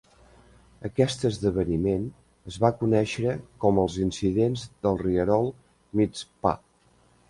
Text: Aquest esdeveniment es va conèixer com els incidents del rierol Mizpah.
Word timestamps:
Aquest 0.87 1.25
esdeveniment 1.29 2.07
es 2.53 2.59
va 2.65 2.73
conèixer 2.81 3.37
com 3.67 3.85
els 3.85 4.01
incidents 4.09 4.67
del 4.89 5.01
rierol 5.07 5.51
Mizpah. 6.01 6.61